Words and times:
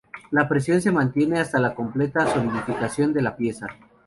La 0.31 0.49
presión 0.49 0.81
se 0.81 0.91
mantiene 0.91 1.39
hasta 1.39 1.59
la 1.59 1.75
completa 1.75 2.25
solidificación 2.25 3.13
de 3.13 3.21
la 3.21 3.35
pieza. 3.37 3.67